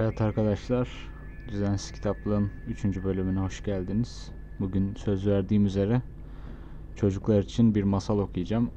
[0.00, 0.88] Evet arkadaşlar,
[1.48, 2.84] Düzensiz Kitaplığın 3.
[2.84, 4.30] bölümüne hoş geldiniz.
[4.60, 6.02] Bugün söz verdiğim üzere
[6.96, 8.70] çocuklar için bir masal okuyacağım.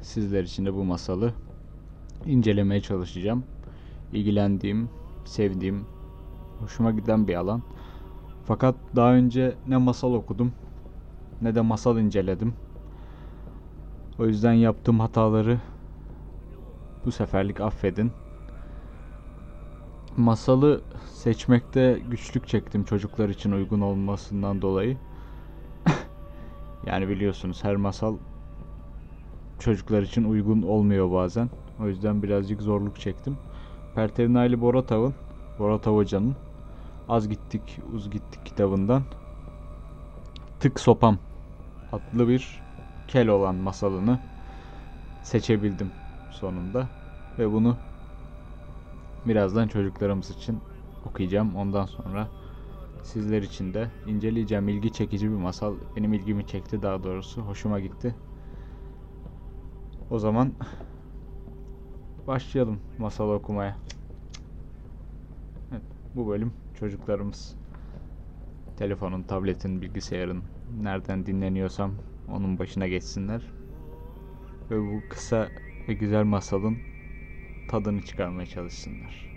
[0.00, 1.32] Sizler için de bu masalı
[2.26, 3.44] incelemeye çalışacağım.
[4.12, 4.88] İlgilendiğim,
[5.24, 5.84] sevdiğim,
[6.58, 7.62] hoşuma giden bir alan.
[8.44, 10.52] Fakat daha önce ne masal okudum
[11.42, 12.54] ne de masal inceledim.
[14.18, 15.58] O yüzden yaptığım hataları
[17.04, 18.12] bu seferlik affedin.
[20.20, 20.80] Masalı
[21.12, 24.96] seçmekte güçlük çektim çocuklar için uygun olmasından dolayı.
[26.86, 28.16] yani biliyorsunuz her masal
[29.58, 31.50] çocuklar için uygun olmuyor bazen.
[31.80, 33.36] O yüzden birazcık zorluk çektim.
[33.94, 35.14] Pertevnaylı Boratav'ın,
[35.58, 36.36] Boratav Hoca'nın
[37.08, 39.02] Az Gittik Uz Gittik kitabından
[40.60, 41.18] Tık Sopam
[41.92, 42.62] adlı bir
[43.08, 44.18] kel olan masalını
[45.22, 45.90] seçebildim
[46.30, 46.88] sonunda.
[47.38, 47.76] Ve bunu
[49.26, 50.58] birazdan çocuklarımız için
[51.06, 51.56] okuyacağım.
[51.56, 52.28] Ondan sonra
[53.02, 54.68] sizler için de inceleyeceğim.
[54.68, 55.74] ilgi çekici bir masal.
[55.96, 57.42] Benim ilgimi çekti daha doğrusu.
[57.42, 58.14] Hoşuma gitti.
[60.10, 60.52] O zaman
[62.26, 63.76] başlayalım masal okumaya.
[65.72, 65.82] Evet,
[66.16, 67.56] bu bölüm çocuklarımız
[68.76, 70.42] telefonun, tabletin, bilgisayarın
[70.82, 71.92] nereden dinleniyorsam
[72.32, 73.42] onun başına geçsinler.
[74.70, 75.48] Ve bu kısa
[75.88, 76.78] ve güzel masalın
[77.70, 79.30] tadını çıkarmaya çalışsınlar.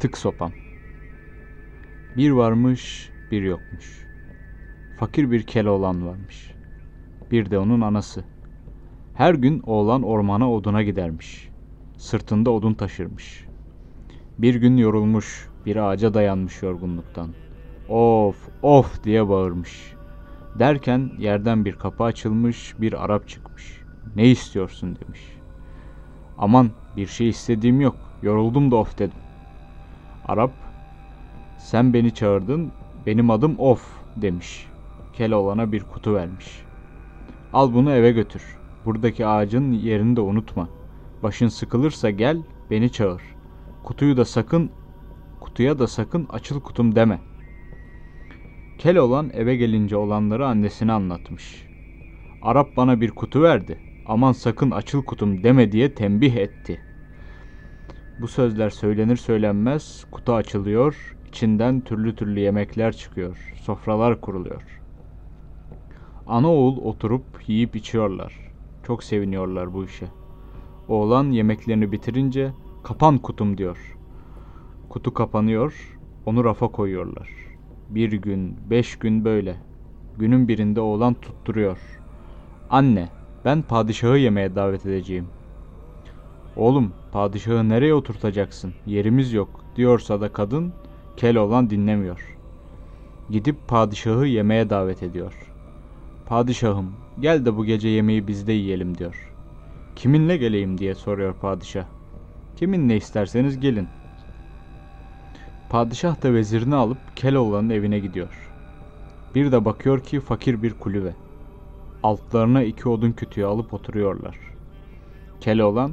[0.00, 0.52] Tık sopam.
[2.16, 4.06] Bir varmış, bir yokmuş.
[4.98, 6.54] Fakir bir Keloğlan varmış.
[7.30, 8.24] Bir de onun anası.
[9.14, 11.48] Her gün oğlan ormana oduna gidermiş.
[11.96, 13.44] Sırtında odun taşırmış.
[14.38, 17.34] Bir gün yorulmuş, bir ağaca dayanmış yorgunluktan.
[17.88, 19.94] Of, of diye bağırmış.
[20.58, 23.83] Derken yerden bir kapı açılmış, bir Arap çıkmış.
[24.16, 25.20] Ne istiyorsun demiş.
[26.38, 27.96] Aman bir şey istediğim yok.
[28.22, 29.18] Yoruldum da of dedim.
[30.24, 30.52] Arap
[31.58, 32.72] sen beni çağırdın
[33.06, 34.66] benim adım of demiş.
[35.12, 36.62] Keloğlan'a bir kutu vermiş.
[37.52, 38.42] Al bunu eve götür.
[38.84, 40.68] Buradaki ağacın yerini de unutma.
[41.22, 43.22] Başın sıkılırsa gel beni çağır.
[43.84, 44.70] Kutuyu da sakın
[45.40, 47.20] kutuya da sakın açıl kutum deme.
[48.78, 51.66] Keloğlan eve gelince olanları annesine anlatmış.
[52.42, 56.80] Arap bana bir kutu verdi aman sakın açıl kutum deme diye tembih etti.
[58.20, 64.80] Bu sözler söylenir söylenmez kutu açılıyor, içinden türlü türlü yemekler çıkıyor, sofralar kuruluyor.
[66.26, 68.34] Ana oğul oturup yiyip içiyorlar.
[68.86, 70.06] Çok seviniyorlar bu işe.
[70.88, 73.96] Oğlan yemeklerini bitirince kapan kutum diyor.
[74.88, 77.28] Kutu kapanıyor, onu rafa koyuyorlar.
[77.88, 79.56] Bir gün, beş gün böyle.
[80.18, 81.78] Günün birinde oğlan tutturuyor.
[82.70, 83.08] Anne,
[83.44, 85.26] ben padişahı yemeğe davet edeceğim.
[86.56, 88.74] Oğlum padişahı nereye oturtacaksın?
[88.86, 90.72] Yerimiz yok diyorsa da kadın
[91.16, 92.36] kel olan dinlemiyor.
[93.30, 95.34] Gidip padişahı yemeğe davet ediyor.
[96.26, 99.32] Padişahım gel de bu gece yemeği bizde yiyelim diyor.
[99.96, 101.84] Kiminle geleyim diye soruyor padişah.
[102.56, 103.88] Kiminle isterseniz gelin.
[105.70, 108.50] Padişah da vezirini alıp Keloğlan'ın evine gidiyor.
[109.34, 111.14] Bir de bakıyor ki fakir bir kulübe.
[112.04, 114.38] Altlarına iki odun kütüğü alıp oturuyorlar.
[115.40, 115.92] Keloğlan,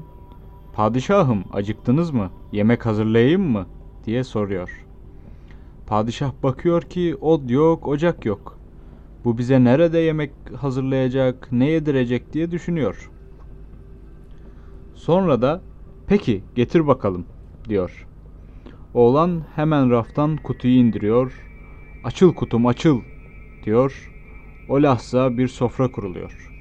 [0.73, 2.31] Padişahım acıktınız mı?
[2.51, 3.67] Yemek hazırlayayım mı?
[4.05, 4.85] diye soruyor.
[5.88, 8.59] Padişah bakıyor ki od yok, ocak yok.
[9.25, 13.11] Bu bize nerede yemek hazırlayacak, ne yedirecek diye düşünüyor.
[14.95, 15.61] Sonra da
[16.07, 17.25] peki getir bakalım
[17.69, 18.07] diyor.
[18.94, 21.33] Oğlan hemen raftan kutuyu indiriyor.
[22.03, 23.01] Açıl kutum açıl
[23.63, 24.10] diyor.
[24.71, 26.51] O lahza bir sofra kuruluyor.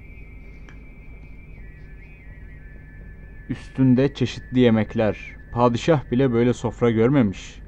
[3.49, 5.19] Üstünde çeşitli yemekler.
[5.53, 7.61] Padişah bile böyle sofra görmemiş.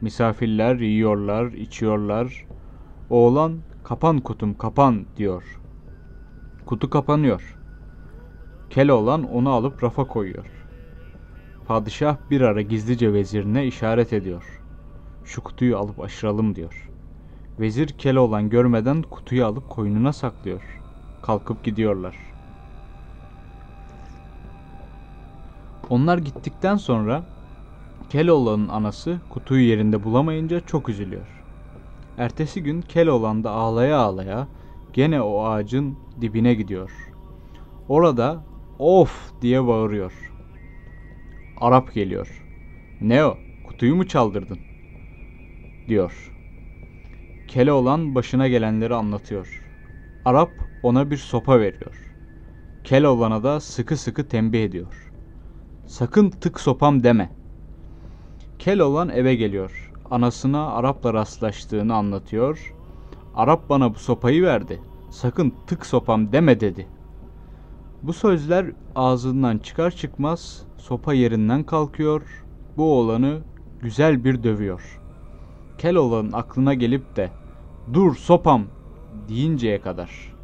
[0.00, 2.46] Misafirler yiyorlar, içiyorlar.
[3.10, 5.60] Oğlan kapan kutum kapan diyor.
[6.66, 7.56] Kutu kapanıyor.
[8.70, 10.46] Keloğlan onu alıp rafa koyuyor.
[11.66, 14.60] Padişah bir ara gizlice vezirine işaret ediyor.
[15.24, 16.87] Şu kutuyu alıp aşıralım diyor.
[17.60, 20.62] Vezir Keloğlan görmeden kutuyu alıp koynuna saklıyor.
[21.22, 22.16] Kalkıp gidiyorlar.
[25.90, 27.22] Onlar gittikten sonra
[28.10, 31.44] Keloğlan'ın anası kutuyu yerinde bulamayınca çok üzülüyor.
[32.18, 34.48] Ertesi gün Keloğlan da ağlaya ağlaya
[34.92, 36.90] gene o ağacın dibine gidiyor.
[37.88, 38.44] Orada
[38.78, 40.12] of diye bağırıyor.
[41.60, 42.44] Arap geliyor.
[43.00, 43.38] Ne o?
[43.64, 44.58] Kutuyu mu çaldırdın?
[45.88, 46.37] diyor.
[47.48, 49.62] Keloğlan başına gelenleri anlatıyor.
[50.24, 50.50] Arap
[50.82, 52.14] ona bir sopa veriyor.
[52.84, 55.12] Keloğlan'a da sıkı sıkı tembih ediyor.
[55.86, 57.30] Sakın tık sopam deme.
[58.58, 59.92] Keloğlan eve geliyor.
[60.10, 62.74] Anasına Arap'la rastlaştığını anlatıyor.
[63.34, 64.80] Arap bana bu sopayı verdi.
[65.10, 66.86] Sakın tık sopam deme dedi.
[68.02, 72.44] Bu sözler ağzından çıkar çıkmaz sopa yerinden kalkıyor.
[72.76, 73.40] Bu oğlanı
[73.80, 74.97] güzel bir dövüyor.
[75.78, 77.30] Keloğlan'ın aklına gelip de
[77.92, 78.64] dur sopam
[79.28, 80.34] deyinceye kadar.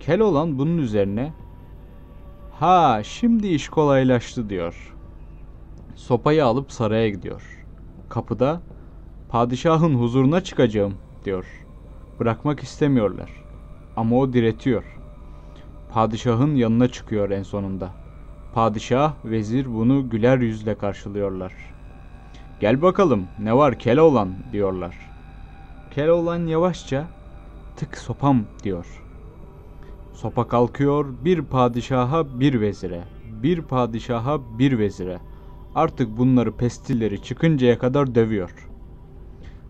[0.00, 1.32] Keloğlan bunun üzerine
[2.60, 4.94] ha şimdi iş kolaylaştı diyor.
[5.94, 7.66] Sopayı alıp saraya gidiyor.
[8.08, 8.60] Kapıda
[9.28, 11.46] padişahın huzuruna çıkacağım diyor.
[12.20, 13.30] Bırakmak istemiyorlar.
[13.96, 14.84] Ama o diretiyor.
[15.92, 17.90] Padişahın yanına çıkıyor en sonunda.
[18.54, 21.77] Padişah, vezir bunu güler yüzle karşılıyorlar.
[22.60, 24.96] Gel bakalım ne var Keloğlan diyorlar.
[25.90, 27.06] Keloğlan yavaşça
[27.76, 28.86] tık sopam diyor.
[30.12, 33.04] Sopa kalkıyor bir padişaha bir vezire,
[33.42, 35.18] bir padişaha bir vezire.
[35.74, 38.68] Artık bunları pestilleri çıkıncaya kadar dövüyor.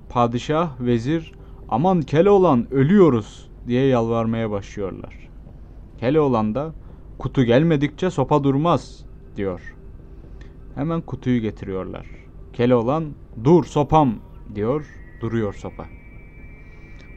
[0.09, 1.33] Padişah, vezir
[1.69, 5.29] aman Keloğlan ölüyoruz diye yalvarmaya başlıyorlar.
[6.01, 6.73] Keloğlan da
[7.19, 9.05] kutu gelmedikçe sopa durmaz
[9.37, 9.75] diyor.
[10.75, 12.18] Hemen kutuyu getiriyorlar.
[12.59, 13.15] Keloğlan
[13.45, 14.15] dur sopam
[14.55, 14.87] diyor
[15.21, 15.87] duruyor sopa.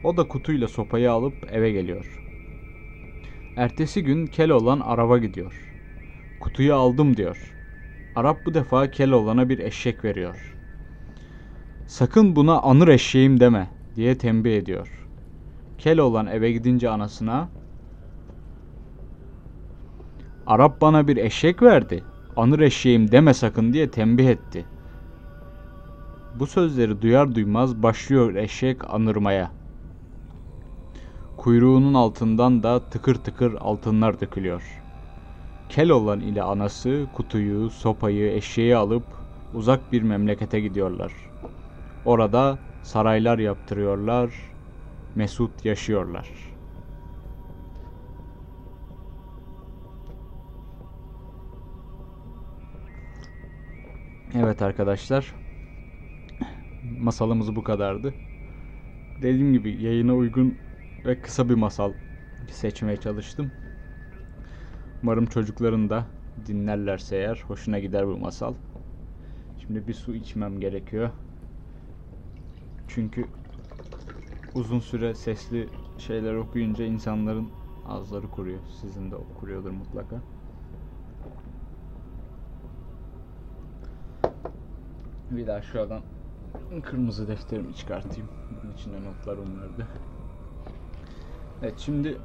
[0.04, 2.20] O da kutuyla sopayı alıp eve geliyor.
[3.56, 5.52] Ertesi gün Keloğlan araba gidiyor.
[6.40, 7.54] Kutuyu aldım diyor.
[8.16, 10.56] Arap bu defa Keloğlan'a bir eşek veriyor.
[11.86, 15.08] Sakın buna anır eşeğim deme diye tembih ediyor.
[15.78, 17.48] Keloğlan eve gidince anasına
[20.46, 22.04] Arap bana bir eşek verdi.
[22.36, 24.71] Anır eşeğim deme sakın diye tembih etti.
[26.34, 29.50] Bu sözleri duyar duymaz başlıyor eşek anırmaya.
[31.36, 34.82] Kuyruğunun altından da tıkır tıkır altınlar dökülüyor.
[35.68, 39.04] Keloğlan ile anası kutuyu, sopayı, eşeği alıp
[39.54, 41.12] uzak bir memlekete gidiyorlar.
[42.04, 44.30] Orada saraylar yaptırıyorlar,
[45.14, 46.30] mesut yaşıyorlar.
[54.34, 55.41] Evet arkadaşlar.
[57.02, 58.14] Masalımız bu kadardı.
[59.22, 60.58] Dediğim gibi yayına uygun
[61.06, 61.92] ve kısa bir masal
[62.50, 63.50] seçmeye çalıştım.
[65.02, 66.06] Umarım çocukların da
[66.46, 68.54] dinlerlerse eğer hoşuna gider bu masal.
[69.58, 71.10] Şimdi bir su içmem gerekiyor.
[72.88, 73.26] Çünkü
[74.54, 77.48] uzun süre sesli şeyler okuyunca insanların
[77.88, 78.60] ağızları kuruyor.
[78.80, 80.16] Sizin de kuruyordur mutlaka.
[85.30, 86.00] Bir daha şuradan
[86.80, 88.28] kırmızı defterimi çıkartayım.
[88.62, 89.86] Bunun içinde notlarım vardı.
[91.62, 92.18] Evet şimdi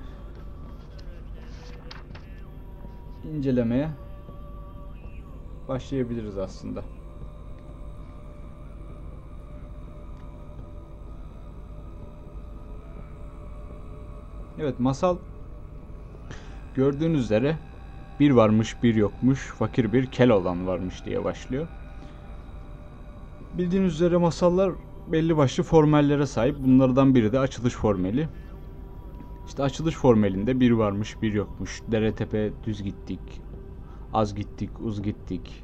[3.23, 3.89] incelemeye
[5.67, 6.83] başlayabiliriz aslında.
[14.59, 15.17] Evet masal
[16.75, 17.57] gördüğünüz üzere
[18.19, 21.67] bir varmış bir yokmuş fakir bir kel olan varmış diye başlıyor.
[23.57, 24.71] Bildiğiniz üzere masallar
[25.11, 26.55] belli başlı formellere sahip.
[26.59, 28.29] Bunlardan biri de açılış formeli.
[29.47, 31.81] İşte açılış formelinde bir varmış bir yokmuş.
[31.91, 33.19] Dere tepe düz gittik.
[34.13, 35.63] Az gittik uz gittik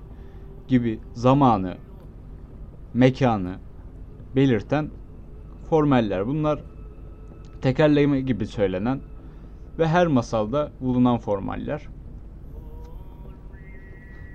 [0.67, 1.77] gibi zamanı,
[2.93, 3.55] mekanı
[4.35, 4.89] belirten
[5.69, 6.27] formeller.
[6.27, 6.63] Bunlar
[7.61, 9.01] tekerleme gibi söylenen
[9.79, 11.87] ve her masalda bulunan formaller.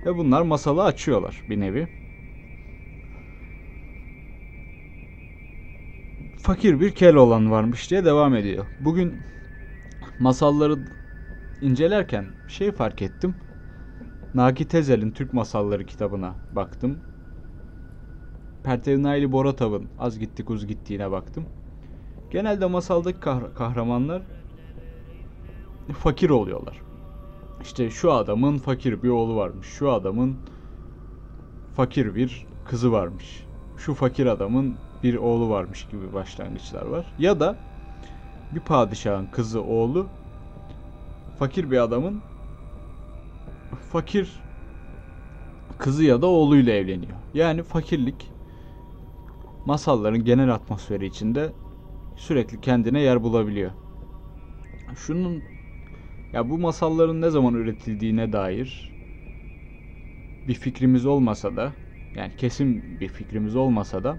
[0.05, 1.98] Ve bunlar masalı açıyorlar bir nevi.
[6.49, 8.65] Fakir bir kel olan varmış diye devam ediyor.
[8.79, 9.15] Bugün
[10.19, 10.79] masalları
[11.61, 13.35] incelerken şey fark ettim.
[14.33, 16.99] Naki Tezel'in Türk Masalları kitabına baktım.
[18.63, 21.45] Pertevnaili Boratav'ın Az Gittik Uz Gittiğine baktım.
[22.31, 23.19] Genelde masaldaki
[23.55, 24.21] kahramanlar
[25.93, 26.81] fakir oluyorlar.
[27.61, 29.67] İşte şu adamın fakir bir oğlu varmış.
[29.67, 30.37] Şu adamın
[31.75, 33.45] fakir bir kızı varmış.
[33.77, 37.05] Şu fakir adamın bir oğlu varmış gibi başlangıçlar var.
[37.19, 37.55] Ya da
[38.51, 40.07] bir padişahın kızı oğlu
[41.39, 42.21] fakir bir adamın
[43.91, 44.41] fakir
[45.77, 47.17] kızı ya da oğluyla evleniyor.
[47.33, 48.31] Yani fakirlik
[49.65, 51.53] masalların genel atmosferi içinde
[52.15, 53.71] sürekli kendine yer bulabiliyor.
[54.95, 55.43] Şunun
[56.33, 58.91] ya bu masalların ne zaman üretildiğine dair
[60.47, 61.73] bir fikrimiz olmasa da
[62.15, 64.17] yani kesin bir fikrimiz olmasa da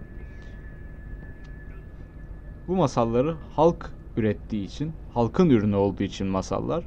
[2.71, 6.85] bu masalları halk ürettiği için, halkın ürünü olduğu için masallar,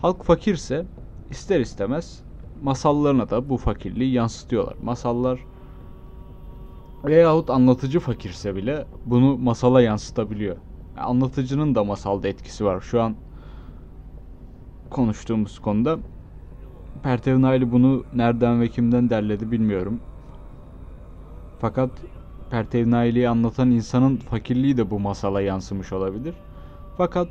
[0.00, 0.86] halk fakirse
[1.30, 2.22] ister istemez
[2.62, 4.76] masallarına da bu fakirliği yansıtıyorlar.
[4.82, 5.40] Masallar
[7.04, 10.56] veyahut anlatıcı fakirse bile bunu masala yansıtabiliyor.
[10.96, 12.80] Anlatıcının da masalda etkisi var.
[12.80, 13.14] Şu an
[14.90, 15.98] konuştuğumuz konuda
[17.02, 20.00] Pertevin bunu nereden ve kimden derledi bilmiyorum.
[21.60, 21.90] Fakat
[22.50, 26.34] Pertevin Aylı'yı anlatan insanın fakirliği de bu masala yansımış olabilir.
[26.96, 27.28] Fakat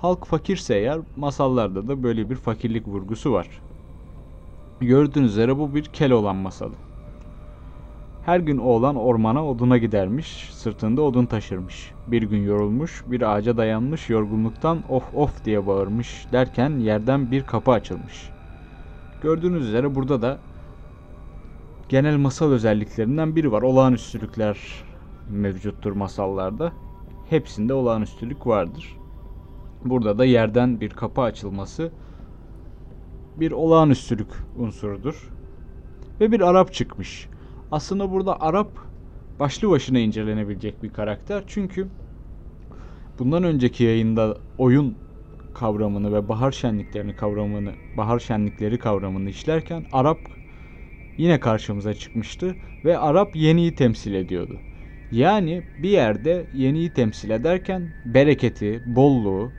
[0.00, 3.48] halk fakirse eğer masallarda da böyle bir fakirlik vurgusu var.
[4.80, 6.74] Gördüğünüz üzere bu bir kel olan masalı.
[8.26, 11.92] Her gün oğlan ormana oduna gidermiş, sırtında odun taşırmış.
[12.06, 17.70] Bir gün yorulmuş, bir ağaca dayanmış, yorgunluktan of of diye bağırmış derken yerden bir kapı
[17.70, 18.30] açılmış.
[19.22, 20.38] Gördüğünüz üzere burada da
[21.88, 23.62] genel masal özelliklerinden biri var.
[23.62, 24.58] Olağanüstülükler
[25.30, 26.72] mevcuttur masallarda.
[27.30, 28.96] Hepsinde olağanüstülük vardır.
[29.84, 31.92] Burada da yerden bir kapı açılması
[33.36, 35.30] bir olağanüstülük unsurudur.
[36.20, 37.28] Ve bir Arap çıkmış.
[37.72, 38.68] Aslında burada Arap
[39.40, 41.44] başlı başına incelenebilecek bir karakter.
[41.46, 41.88] Çünkü
[43.18, 44.94] bundan önceki yayında oyun
[45.54, 50.18] kavramını ve bahar şenliklerini kavramını, bahar şenlikleri kavramını işlerken Arap
[51.16, 54.58] yine karşımıza çıkmıştı ve Arap yeniyi temsil ediyordu.
[55.10, 59.52] Yani bir yerde yeniyi temsil ederken bereketi, bolluğu,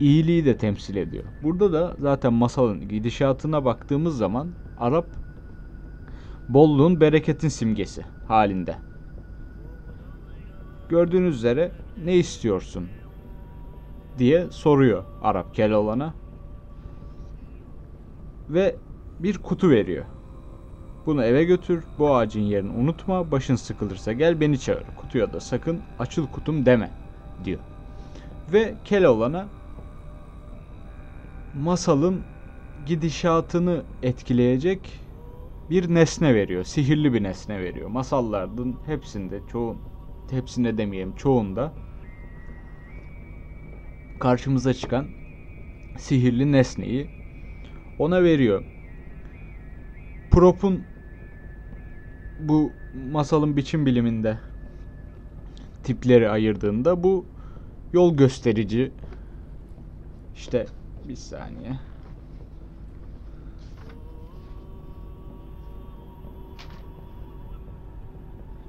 [0.00, 1.24] iyiliği de temsil ediyor.
[1.42, 4.48] Burada da zaten masalın gidişatına baktığımız zaman
[4.78, 5.06] Arap
[6.48, 8.76] bolluğun, bereketin simgesi halinde.
[10.88, 11.72] Gördüğünüz üzere
[12.04, 12.88] ne istiyorsun
[14.18, 16.14] diye soruyor Arap Keloğlan'a.
[18.48, 18.76] Ve
[19.18, 20.04] bir kutu veriyor.
[21.06, 24.84] Bunu eve götür, bu ağacın yerini unutma, başın sıkılırsa gel beni çağır.
[24.96, 26.90] Kutuya da sakın açıl kutum deme
[27.44, 27.60] diyor.
[28.52, 29.46] Ve Keloğlan'a
[31.54, 32.22] masalın
[32.86, 35.00] gidişatını etkileyecek
[35.70, 36.64] bir nesne veriyor.
[36.64, 37.88] Sihirli bir nesne veriyor.
[37.88, 39.78] Masalların hepsinde, çoğun,
[40.30, 41.72] hepsinde demeyelim, çoğunda
[44.18, 45.06] karşımıza çıkan
[45.98, 47.06] sihirli nesneyi
[47.98, 48.62] ona veriyor.
[50.30, 50.84] Prop'un
[52.38, 52.72] bu
[53.12, 54.38] masalın biçim biliminde
[55.84, 57.24] tipleri ayırdığında bu
[57.92, 58.92] yol gösterici
[60.34, 60.66] işte
[61.08, 61.78] bir saniye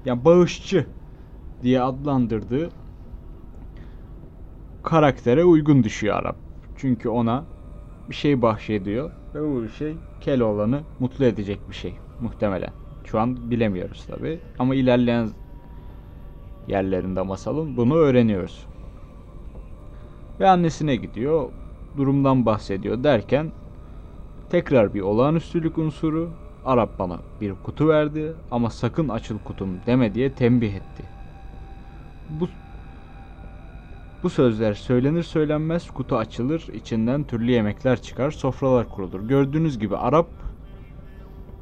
[0.06, 0.86] yani bağışçı
[1.64, 2.70] diye adlandırdığı
[4.84, 6.36] karaktere uygun düşüyor Arap.
[6.78, 7.44] Çünkü ona
[8.10, 12.87] bir şey bahşediyor ve bu şey Keloğlan'ı mutlu edecek bir şey muhtemelen.
[13.12, 15.30] Şu an bilemiyoruz tabi ama ilerleyen
[16.68, 18.66] yerlerinde masalın bunu öğreniyoruz.
[20.40, 21.50] Ve annesine gidiyor,
[21.98, 23.52] durumdan bahsediyor derken
[24.50, 26.30] tekrar bir olağanüstülük unsuru
[26.66, 31.04] Arap bana bir kutu verdi ama sakın açıl kutum deme diye tembih etti.
[32.30, 32.48] Bu
[34.24, 39.22] bu sözler söylenir söylenmez kutu açılır, içinden türlü yemekler çıkar, sofralar kurulur.
[39.22, 39.98] Gördüğünüz gibi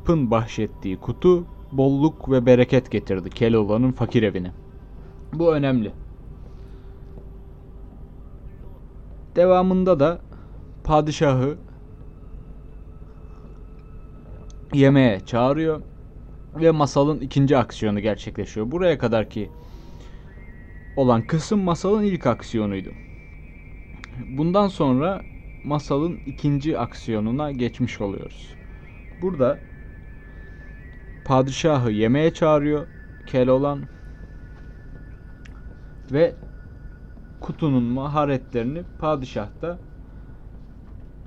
[0.05, 4.51] Arap'ın bahşettiği kutu bolluk ve bereket getirdi Keloğlan'ın fakir evine.
[5.33, 5.91] Bu önemli.
[9.35, 10.21] Devamında da
[10.83, 11.57] padişahı
[14.73, 15.81] yemeğe çağırıyor
[16.55, 18.71] ve masalın ikinci aksiyonu gerçekleşiyor.
[18.71, 19.49] Buraya kadar ki
[20.95, 22.89] olan kısım masalın ilk aksiyonuydu.
[24.37, 25.21] Bundan sonra
[25.63, 28.55] masalın ikinci aksiyonuna geçmiş oluyoruz.
[29.21, 29.59] Burada
[31.25, 32.87] padişahı yemeğe çağırıyor
[33.25, 33.81] Keloğlan
[36.11, 36.35] ve
[37.39, 39.79] kutunun maharetlerini padişah da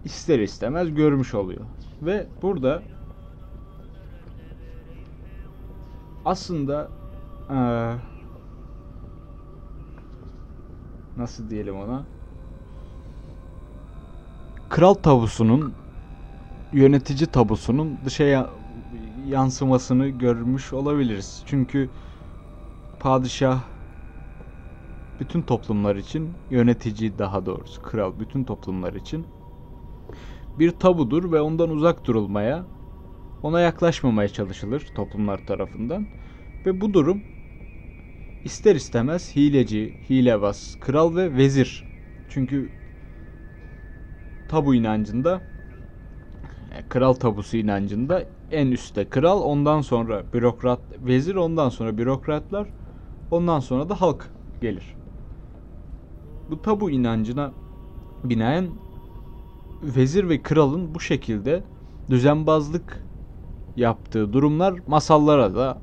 [0.04, 1.64] ister istemez görmüş oluyor.
[2.02, 2.82] Ve burada
[6.24, 6.88] aslında
[7.50, 7.94] ee,
[11.16, 12.04] nasıl diyelim ona
[14.68, 15.74] kral tabusunun
[16.72, 18.24] yönetici tabusunun dışa
[19.28, 21.42] yansımasını görmüş olabiliriz.
[21.46, 21.88] Çünkü
[23.00, 23.60] padişah
[25.20, 29.26] bütün toplumlar için yönetici daha doğrusu kral bütün toplumlar için
[30.58, 32.64] bir tabudur ve ondan uzak durulmaya
[33.42, 36.06] ona yaklaşmamaya çalışılır toplumlar tarafından
[36.66, 37.22] ve bu durum
[38.44, 41.84] ister istemez hileci, hilebaz, kral ve vezir.
[42.28, 42.68] Çünkü
[44.48, 45.40] tabu inancında
[46.72, 52.68] e, kral tabusu inancında en üstte kral, ondan sonra bürokrat, vezir, ondan sonra bürokratlar,
[53.30, 54.96] ondan sonra da halk gelir.
[56.50, 57.52] Bu tabu inancına
[58.24, 58.66] binaen
[59.82, 61.62] vezir ve kralın bu şekilde
[62.10, 63.04] düzenbazlık
[63.76, 65.78] yaptığı durumlar masallara da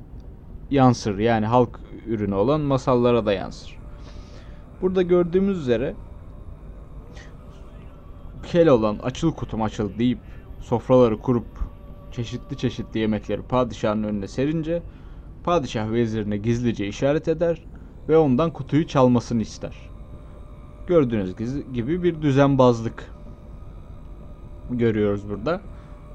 [0.70, 1.18] yansır.
[1.18, 3.78] Yani halk ürünü olan masallara da yansır.
[4.82, 5.94] Burada gördüğümüz üzere
[8.46, 10.18] kel olan açıl kutum açıl deyip
[10.60, 11.65] sofraları kurup
[12.16, 14.82] çeşitli çeşitli yemekleri padişahın önüne serince
[15.44, 17.64] padişah vezirine gizlice işaret eder
[18.08, 19.74] ve ondan kutuyu çalmasını ister.
[20.86, 21.34] Gördüğünüz
[21.72, 23.10] gibi bir düzenbazlık
[24.70, 25.60] görüyoruz burada.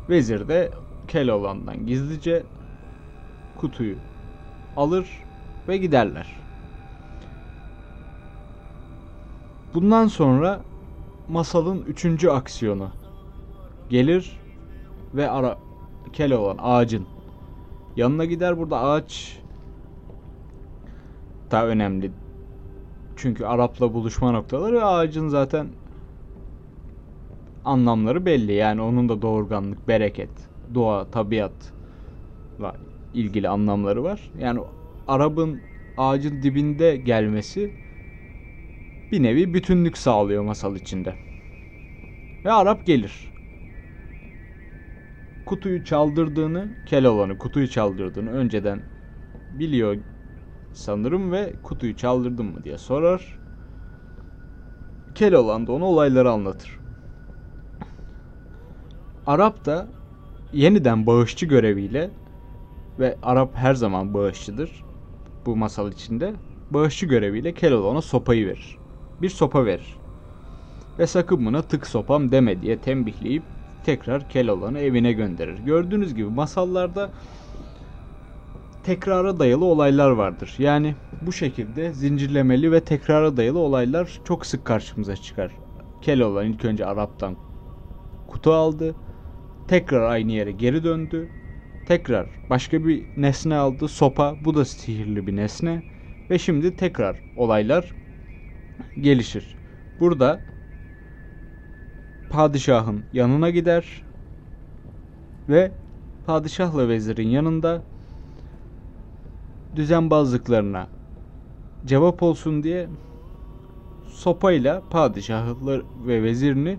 [0.09, 0.71] Vezir de
[1.07, 2.43] Keloğlan'dan gizlice
[3.57, 3.95] kutuyu
[4.77, 5.07] alır
[5.67, 6.35] ve giderler.
[9.73, 10.61] Bundan sonra
[11.29, 12.89] masalın üçüncü aksiyonu
[13.89, 14.39] gelir
[15.15, 15.57] ve ara
[16.13, 17.05] Keloğlan ağacın
[17.95, 18.57] yanına gider.
[18.57, 19.39] Burada ağaç
[21.51, 22.11] daha önemli.
[23.15, 25.67] Çünkü Arap'la buluşma noktaları ağacın zaten
[27.65, 28.53] anlamları belli.
[28.53, 30.29] Yani onun da doğurganlık, bereket,
[30.75, 32.75] doğa, tabiatla
[33.13, 34.31] ilgili anlamları var.
[34.39, 34.59] Yani
[35.07, 35.61] Arap'ın
[35.97, 37.71] ağacın dibinde gelmesi
[39.11, 41.15] bir nevi bütünlük sağlıyor masal içinde.
[42.45, 43.30] Ve Arap gelir.
[45.51, 48.81] Kutuyu çaldırdığını, Keloğlan'ı kutuyu çaldırdığını önceden
[49.51, 49.97] biliyor
[50.73, 53.39] sanırım ve kutuyu çaldırdın mı diye sorar.
[55.15, 56.79] Keloğlan da ona olayları anlatır.
[59.27, 59.87] Arap da
[60.53, 62.09] yeniden bağışçı göreviyle
[62.99, 64.83] ve Arap her zaman bağışçıdır
[65.45, 66.33] bu masal içinde.
[66.69, 68.77] Bağışçı göreviyle Keloğlan'a sopayı verir.
[69.21, 69.97] Bir sopa verir.
[70.99, 73.43] Ve sakın buna tık sopam deme diye tembihleyip
[73.83, 75.59] tekrar Keloğlan'ı evine gönderir.
[75.59, 77.09] Gördüğünüz gibi masallarda
[78.83, 80.55] tekrara dayalı olaylar vardır.
[80.57, 85.51] Yani bu şekilde zincirlemeli ve tekrara dayalı olaylar çok sık karşımıza çıkar.
[86.01, 87.35] Keloğlan ilk önce Arap'tan
[88.27, 88.95] kutu aldı.
[89.67, 91.29] Tekrar aynı yere geri döndü.
[91.87, 93.87] Tekrar başka bir nesne aldı.
[93.87, 94.35] Sopa.
[94.45, 95.83] Bu da sihirli bir nesne.
[96.29, 97.93] Ve şimdi tekrar olaylar
[98.99, 99.55] gelişir.
[99.99, 100.41] Burada
[102.31, 104.03] padişahın yanına gider
[105.49, 105.71] ve
[106.25, 107.81] padişahla vezirin yanında
[109.75, 110.87] düzenbazlıklarına
[111.85, 112.87] cevap olsun diye
[114.07, 115.55] sopayla padişahı
[116.07, 116.77] ve vezirini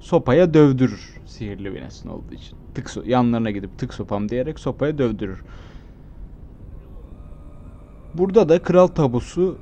[0.00, 2.56] sopaya dövdürür sihirli bir nesne olduğu için.
[2.74, 5.44] Tık so yanlarına gidip tık sopam diyerek sopaya dövdürür.
[8.14, 9.58] Burada da kral tabusu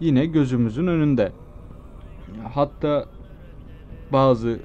[0.00, 1.32] yine gözümüzün önünde.
[2.54, 3.06] Hatta
[4.12, 4.60] bazı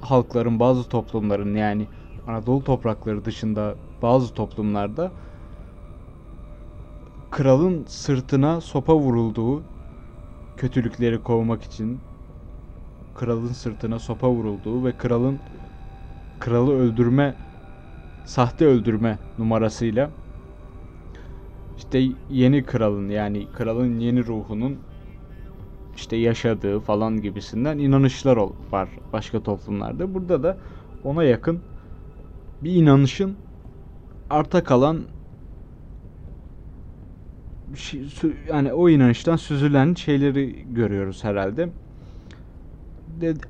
[0.00, 1.86] halkların, bazı toplumların yani
[2.26, 5.12] Anadolu toprakları dışında bazı toplumlarda
[7.30, 9.62] kralın sırtına sopa vurulduğu
[10.56, 12.00] kötülükleri kovmak için
[13.14, 15.38] kralın sırtına sopa vurulduğu ve kralın
[16.40, 17.34] kralı öldürme
[18.24, 20.10] sahte öldürme numarasıyla
[21.78, 24.78] işte yeni kralın yani kralın yeni ruhunun
[25.96, 28.38] işte yaşadığı falan gibisinden inanışlar
[28.72, 30.14] var başka toplumlarda.
[30.14, 30.58] Burada da
[31.04, 31.62] ona yakın
[32.62, 33.36] bir inanışın
[34.30, 35.00] arta kalan
[38.48, 41.68] yani o inanıştan süzülen şeyleri görüyoruz herhalde.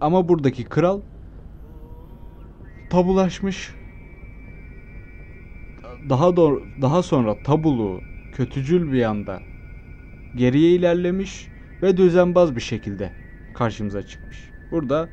[0.01, 1.01] Ama buradaki kral
[2.91, 3.75] tabulaşmış.
[6.09, 8.01] Daha doğru, daha sonra tabulu
[8.33, 9.43] kötücül bir anda
[10.37, 11.52] geriye ilerlemiş
[11.83, 13.13] ve düzenbaz bir şekilde
[13.55, 14.51] karşımıza çıkmış.
[14.71, 15.09] Burada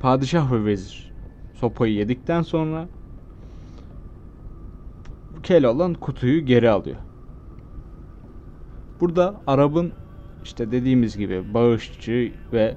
[0.00, 1.12] padişah ve vezir
[1.54, 2.88] sopayı yedikten sonra
[5.42, 6.96] Keloğlan kutuyu geri alıyor.
[9.00, 9.92] Burada Arap'ın
[10.44, 12.76] işte dediğimiz gibi bağışçı ve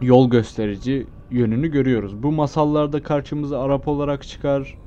[0.00, 2.22] yol gösterici yönünü görüyoruz.
[2.22, 4.78] Bu masallarda karşımıza Arap olarak çıkar,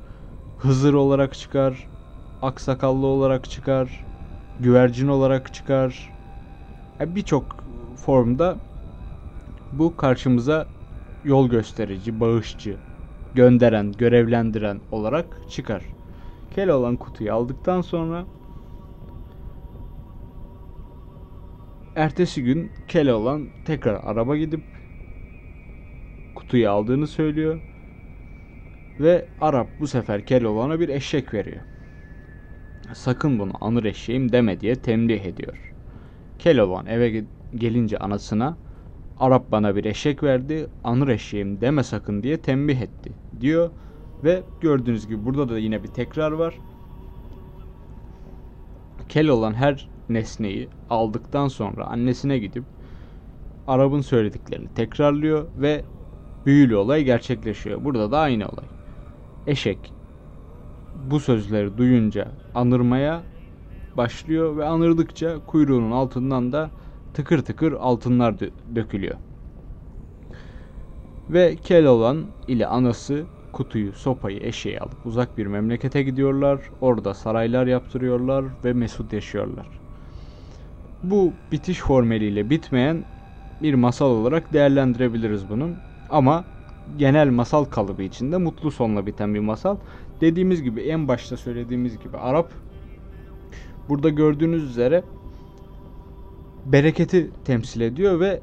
[0.58, 1.88] Hızır olarak çıkar,
[2.42, 4.06] aksakallı olarak çıkar,
[4.60, 6.10] güvercin olarak çıkar.
[7.00, 7.64] Yani Birçok
[7.96, 8.58] formda
[9.72, 10.68] bu karşımıza
[11.24, 12.76] yol gösterici, bağışçı,
[13.34, 15.84] gönderen, görevlendiren olarak çıkar.
[16.56, 18.26] Keloğlan kutuyu aldıktan sonra
[21.96, 24.62] ertesi gün Keloğlan tekrar araba gidip
[26.36, 27.60] kutuyu aldığını söylüyor
[29.00, 31.62] ve Arap bu sefer Keloğlan'a bir eşek veriyor.
[32.94, 35.74] Sakın bunu anır eşeğim deme diye tembih ediyor.
[36.40, 37.24] Keloğlan eve
[37.56, 38.58] gelince anasına
[39.20, 43.70] Arap bana bir eşek verdi, anır eşeğim deme sakın diye tembih etti diyor.
[44.24, 46.58] Ve gördüğünüz gibi burada da yine bir tekrar var.
[49.10, 52.64] Keloğlan her nesneyi aldıktan sonra annesine gidip
[53.68, 55.84] Arap'ın söylediklerini tekrarlıyor ve
[56.46, 57.84] büyülü olay gerçekleşiyor.
[57.86, 58.66] Burada da aynı olay.
[59.48, 59.94] Eşek
[61.12, 63.22] bu sözleri duyunca anırmaya
[63.98, 66.70] başlıyor ve anırdıkça kuyruğunun altından da
[67.14, 68.36] tıkır tıkır altınlar
[68.76, 69.16] dökülüyor.
[71.30, 76.60] Ve Keloğlan ile anası kutuyu, sopayı, eşeği alıp uzak bir memlekete gidiyorlar.
[76.82, 79.66] Orada saraylar yaptırıyorlar ve mesut yaşıyorlar.
[81.04, 83.04] Bu bitiş formeliyle bitmeyen
[83.62, 85.76] bir masal olarak değerlendirebiliriz bunun.
[86.10, 86.44] Ama
[86.98, 89.78] genel masal kalıbı içinde mutlu sonla biten bir masal.
[90.22, 92.52] Dediğimiz gibi en başta söylediğimiz gibi Arap
[93.90, 95.04] burada gördüğünüz üzere
[96.66, 98.42] bereketi temsil ediyor ve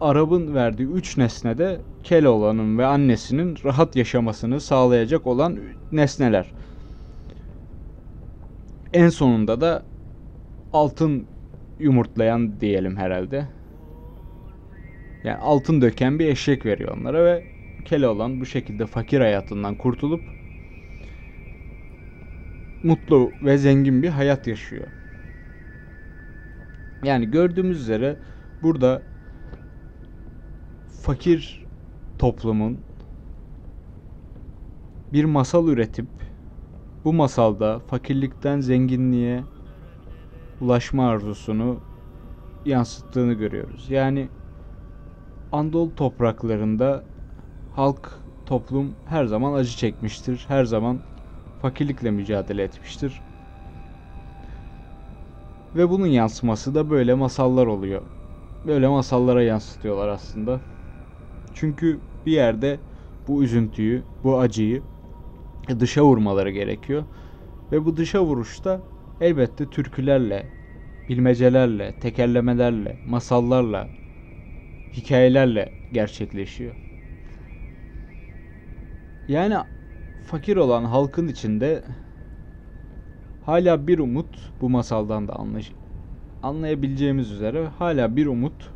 [0.00, 5.58] Arap'ın verdiği üç nesnede Keloğlan'ın ve annesinin rahat yaşamasını sağlayacak olan
[5.92, 6.52] nesneler.
[8.92, 9.82] En sonunda da
[10.72, 11.26] altın
[11.78, 13.46] yumurtlayan diyelim herhalde.
[15.24, 17.44] Yani altın döken bir eşek veriyor onlara ve
[17.84, 20.20] Keloğlan bu şekilde fakir hayatından kurtulup
[22.82, 24.86] mutlu ve zengin bir hayat yaşıyor.
[27.04, 28.16] Yani gördüğümüz üzere
[28.62, 29.02] burada
[31.02, 31.66] fakir
[32.18, 32.78] toplumun
[35.12, 36.06] bir masal üretip
[37.04, 39.44] bu masalda fakirlikten zenginliğe
[40.60, 41.80] ulaşma arzusunu
[42.66, 43.90] yansıttığını görüyoruz.
[43.90, 44.28] Yani
[45.52, 47.04] Andol topraklarında
[47.76, 48.10] halk,
[48.46, 50.44] toplum her zaman acı çekmiştir.
[50.48, 50.98] Her zaman
[51.62, 53.20] fakirlikle mücadele etmiştir.
[55.76, 58.02] Ve bunun yansıması da böyle masallar oluyor.
[58.66, 60.60] Böyle masallara yansıtıyorlar aslında.
[61.54, 62.80] Çünkü bir yerde
[63.28, 64.82] bu üzüntüyü, bu acıyı
[65.80, 67.04] dışa vurmaları gerekiyor.
[67.72, 68.80] Ve bu dışa vuruşta
[69.20, 70.46] elbette türkülerle,
[71.08, 73.88] bilmecelerle, tekerlemelerle, masallarla,
[74.96, 76.74] hikayelerle gerçekleşiyor.
[79.28, 79.56] Yani
[80.26, 81.84] fakir olan halkın içinde
[83.46, 85.64] hala bir umut bu masaldan da anlay
[86.42, 88.70] anlayabileceğimiz üzere hala bir umut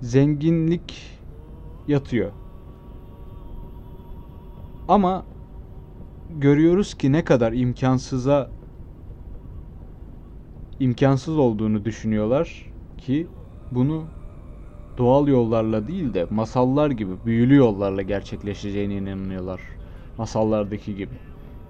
[0.00, 1.18] zenginlik
[1.88, 2.32] yatıyor.
[4.88, 5.24] Ama
[6.30, 8.50] görüyoruz ki ne kadar imkansıza
[10.80, 13.26] imkansız olduğunu düşünüyorlar ki
[13.70, 14.04] bunu
[14.98, 19.60] doğal yollarla değil de masallar gibi büyülü yollarla gerçekleşeceğine inanıyorlar.
[20.18, 21.14] Masallardaki gibi.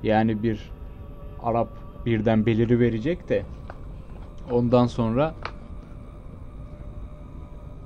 [0.03, 0.71] Yani bir
[1.43, 1.69] Arap
[2.07, 3.45] birden beliri verecek de
[4.51, 5.35] ondan sonra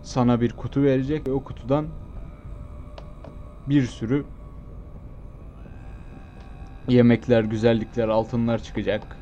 [0.02, 1.86] sana bir kutu verecek ve o kutudan
[3.66, 4.24] bir sürü
[6.88, 9.16] yemekler, güzellikler, altınlar çıkacak.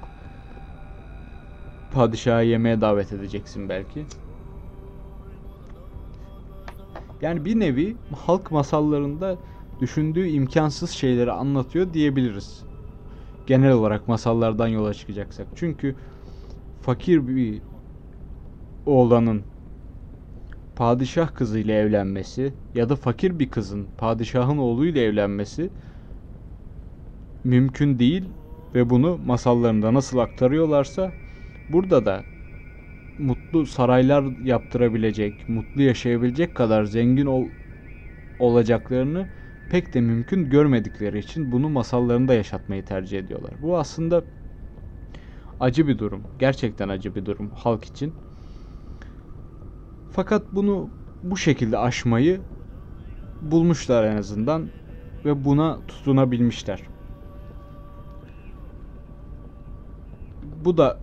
[1.90, 4.06] Padişahı yemeğe davet edeceksin belki.
[7.22, 9.36] Yani bir nevi halk masallarında
[9.80, 12.62] düşündüğü imkansız şeyleri anlatıyor diyebiliriz.
[13.46, 15.46] Genel olarak masallardan yola çıkacaksak.
[15.54, 15.96] Çünkü
[16.82, 17.60] fakir bir
[18.86, 19.42] oğlanın
[20.76, 25.70] padişah kızıyla evlenmesi ya da fakir bir kızın padişahın oğluyla evlenmesi
[27.44, 28.24] mümkün değil
[28.74, 31.12] ve bunu masallarında nasıl aktarıyorlarsa
[31.68, 32.24] burada da
[33.18, 37.48] mutlu saraylar yaptırabilecek, mutlu yaşayabilecek kadar zengin ol,
[38.38, 39.26] olacaklarını
[39.70, 43.52] pek de mümkün görmedikleri için bunu masallarında yaşatmayı tercih ediyorlar.
[43.62, 44.24] Bu aslında
[45.60, 46.22] acı bir durum.
[46.38, 48.14] Gerçekten acı bir durum halk için.
[50.10, 50.90] Fakat bunu
[51.22, 52.40] bu şekilde aşmayı
[53.42, 54.70] bulmuşlar en azından
[55.24, 56.82] ve buna tutunabilmişler.
[60.64, 60.98] Bu da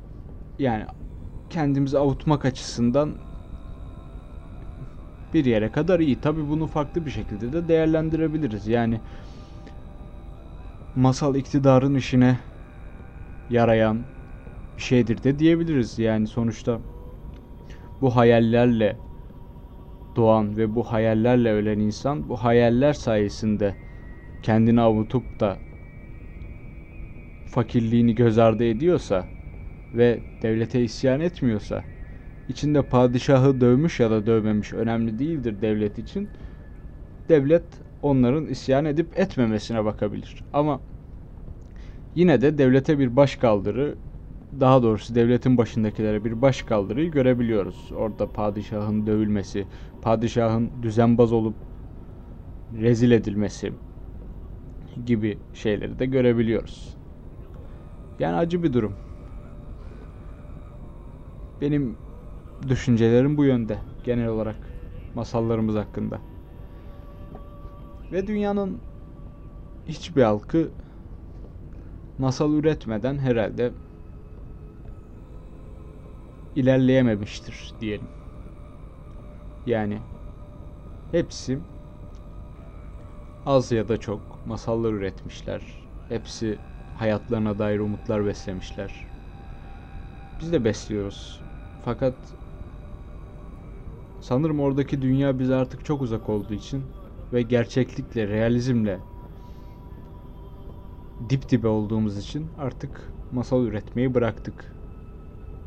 [0.60, 0.86] yani
[1.54, 3.10] kendimizi avutmak açısından
[5.34, 6.22] bir yere kadar iyi.
[6.22, 8.68] Tabi bunu farklı bir şekilde de değerlendirebiliriz.
[8.68, 9.00] Yani
[10.96, 12.40] masal iktidarın işine
[13.50, 14.00] yarayan
[14.78, 16.00] bir şeydir de diyebiliriz.
[16.00, 16.80] Yani sonuçta
[18.02, 18.98] bu hayallerle
[20.16, 23.76] doğan ve bu hayallerle ölen insan bu hayaller sayesinde
[24.44, 25.58] kendini avutup da
[27.46, 29.33] fakirliğini göz ardı ediyorsa
[29.94, 31.84] ve devlete isyan etmiyorsa
[32.50, 36.30] içinde padişahı dövmüş ya da dövmemiş önemli değildir devlet için.
[37.30, 37.64] Devlet
[38.02, 40.44] onların isyan edip etmemesine bakabilir.
[40.54, 40.80] Ama
[42.16, 43.96] yine de devlete bir baş kaldırı
[44.60, 47.92] daha doğrusu devletin başındakilere bir baş kaldırıyı görebiliyoruz.
[47.96, 49.66] Orada padişahın dövülmesi,
[50.02, 51.56] padişahın düzenbaz olup
[52.82, 53.74] rezil edilmesi
[55.06, 56.96] gibi şeyleri de görebiliyoruz.
[58.20, 58.94] Yani acı bir durum.
[61.64, 61.98] Benim
[62.68, 64.56] düşüncelerim bu yönde genel olarak
[65.16, 66.20] masallarımız hakkında.
[68.12, 68.78] Ve dünyanın
[69.88, 70.72] hiçbir halkı
[72.18, 73.72] masal üretmeden herhalde
[76.56, 78.08] ilerleyememiştir diyelim.
[79.66, 79.98] Yani
[81.12, 81.60] hepsi
[83.46, 85.62] az ya da çok masallar üretmişler.
[86.10, 86.58] Hepsi
[86.96, 88.92] hayatlarına dair umutlar beslemişler.
[90.42, 91.42] Biz de besliyoruz.
[91.86, 92.14] Fakat
[94.22, 96.84] sanırım oradaki dünya bize artık çok uzak olduğu için
[97.34, 99.00] ve gerçeklikle, realizmle
[101.30, 104.76] dip dibe olduğumuz için artık masal üretmeyi bıraktık.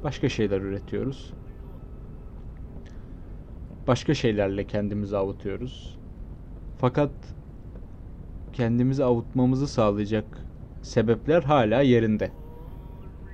[0.04, 1.32] Başka şeyler üretiyoruz.
[3.86, 5.98] Başka şeylerle kendimizi avutuyoruz.
[6.78, 7.10] Fakat
[8.52, 10.24] kendimizi avutmamızı sağlayacak
[10.82, 12.30] sebepler hala yerinde.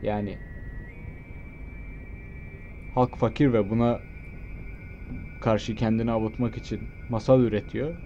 [0.03, 0.38] Yani
[2.95, 4.03] halk fakir ve buna
[5.41, 7.97] karşı kendini avutmak için masal üretiyor.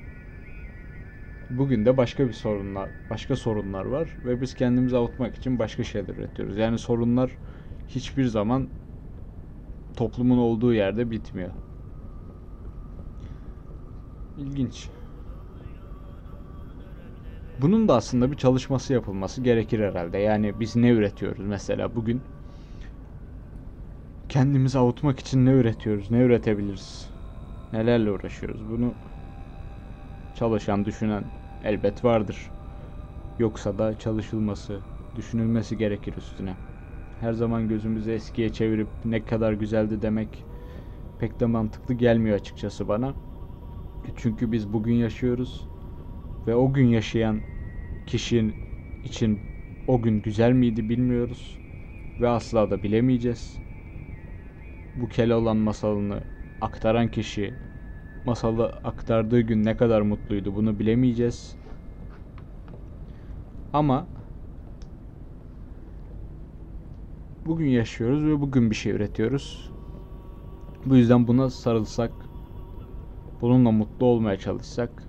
[1.50, 6.14] Bugün de başka bir sorunlar, başka sorunlar var ve biz kendimizi avutmak için başka şeyler
[6.14, 6.56] üretiyoruz.
[6.56, 7.30] Yani sorunlar
[7.88, 8.68] hiçbir zaman
[9.96, 11.52] toplumun olduğu yerde bitmiyor.
[14.36, 14.90] İlginç.
[17.58, 20.18] Bunun da aslında bir çalışması yapılması gerekir herhalde.
[20.18, 22.24] Yani biz ne üretiyoruz mesela bugün
[24.28, 27.06] kendimizi avutmak için ne üretiyoruz, ne üretebiliriz,
[27.72, 28.60] nelerle uğraşıyoruz.
[28.70, 28.94] Bunu
[30.34, 31.24] çalışan, düşünen
[31.64, 32.50] elbet vardır.
[33.38, 34.80] Yoksa da çalışılması,
[35.16, 36.56] düşünülmesi gerekir üstüne.
[37.20, 40.44] Her zaman gözümüzü eskiye çevirip ne kadar güzeldi demek
[41.18, 43.14] pek de mantıklı gelmiyor açıkçası bana.
[44.16, 45.68] Çünkü biz bugün yaşıyoruz
[46.46, 47.42] ve o gün yaşayan
[48.06, 48.54] kişinin
[49.04, 49.40] için
[49.86, 51.60] o gün güzel miydi bilmiyoruz
[52.20, 53.65] ve asla da bilemeyeceğiz.
[54.96, 56.20] Bu Keloğlan masalını
[56.60, 57.54] aktaran kişi
[58.24, 61.56] masalı aktardığı gün ne kadar mutluydu bunu bilemeyeceğiz.
[63.72, 64.06] Ama
[67.46, 69.70] bugün yaşıyoruz ve bugün bir şey üretiyoruz.
[70.86, 72.12] Bu yüzden buna sarılsak,
[73.40, 75.02] bununla mutlu olmaya çalışsak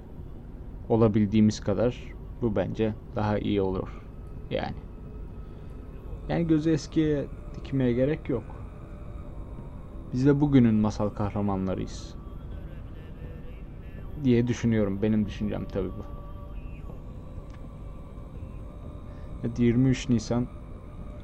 [0.89, 1.97] olabildiğimiz kadar
[2.41, 3.87] bu bence daha iyi olur.
[4.49, 4.75] Yani.
[6.29, 8.56] Yani gözü eskiye dikmeye gerek yok.
[10.13, 12.15] Biz de bugünün masal kahramanlarıyız.
[14.23, 15.01] Diye düşünüyorum.
[15.01, 16.05] Benim düşüncem tabii bu.
[19.43, 20.47] Evet, 23 Nisan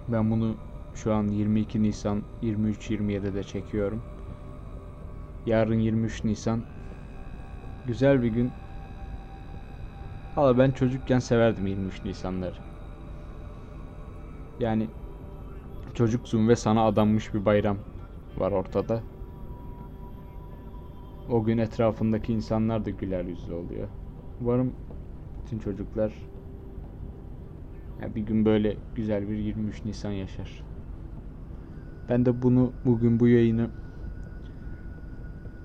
[0.08, 0.56] ben bunu
[0.96, 4.02] şu an 22 Nisan 23-27'de çekiyorum.
[5.46, 6.62] Yarın 23 Nisan
[7.86, 8.52] güzel bir gün.
[10.36, 12.56] Valla ben çocukken severdim 23 Nisanları.
[14.60, 14.90] Yani
[15.94, 17.78] çocuksun ve sana adanmış bir bayram
[18.38, 19.04] var ortada.
[21.30, 23.88] O gün etrafındaki insanlar da güler yüzlü oluyor.
[24.42, 24.74] Umarım
[25.44, 26.14] bütün çocuklar
[28.02, 30.64] ya bir gün böyle güzel bir 23 Nisan yaşar.
[32.10, 33.70] Ben de bunu bugün bu yayını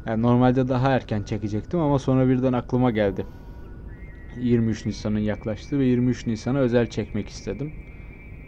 [0.06, 3.26] yani normalde daha erken çekecektim ama sonra birden aklıma geldi.
[4.36, 7.72] 23 Nisan'ın yaklaştı ve 23 Nisan'a özel çekmek istedim.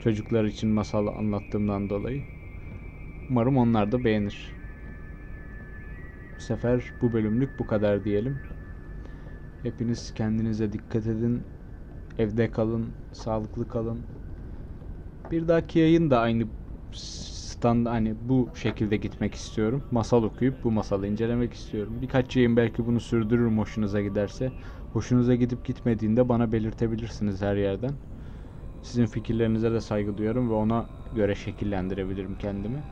[0.00, 2.22] Çocuklar için masal anlattığımdan dolayı.
[3.30, 4.52] Umarım onlar da beğenir.
[6.36, 8.40] Bu sefer bu bölümlük bu kadar diyelim.
[9.62, 11.42] Hepiniz kendinize dikkat edin.
[12.18, 14.00] Evde kalın, sağlıklı kalın.
[15.30, 16.46] Bir dahaki yayın da aynı
[16.92, 19.82] stand hani bu şekilde gitmek istiyorum.
[19.90, 21.92] Masal okuyup bu masalı incelemek istiyorum.
[22.02, 24.52] Birkaç yayın belki bunu sürdürürüm hoşunuza giderse.
[24.92, 27.92] Hoşunuza gidip gitmediğinde bana belirtebilirsiniz her yerden.
[28.82, 32.82] Sizin fikirlerinize de saygı duyuyorum ve ona göre şekillendirebilirim kendimi.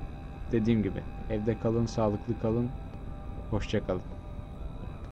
[0.52, 2.70] Dediğim gibi evde kalın, sağlıklı kalın.
[3.50, 4.17] Hoşça kalın.